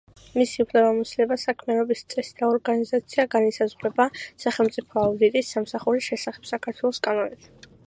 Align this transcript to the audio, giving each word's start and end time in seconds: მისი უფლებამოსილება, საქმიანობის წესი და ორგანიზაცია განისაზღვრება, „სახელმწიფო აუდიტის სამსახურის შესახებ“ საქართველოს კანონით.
მისი 0.41 0.61
უფლებამოსილება, 0.63 1.35
საქმიანობის 1.41 2.01
წესი 2.13 2.33
და 2.39 2.49
ორგანიზაცია 2.55 3.27
განისაზღვრება, 3.37 4.09
„სახელმწიფო 4.47 5.03
აუდიტის 5.05 5.55
სამსახურის 5.59 6.11
შესახებ“ 6.11 6.53
საქართველოს 6.55 7.05
კანონით. 7.11 7.51